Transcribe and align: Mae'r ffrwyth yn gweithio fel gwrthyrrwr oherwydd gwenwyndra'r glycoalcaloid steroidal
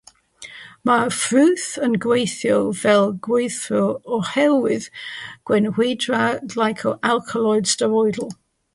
Mae'r 0.89 1.11
ffrwyth 1.17 1.65
yn 1.87 1.97
gweithio 2.05 2.57
fel 2.79 3.05
gwrthyrrwr 3.29 4.17
oherwydd 4.19 4.89
gwenwyndra'r 5.51 6.45
glycoalcaloid 6.57 7.75
steroidal 7.77 8.39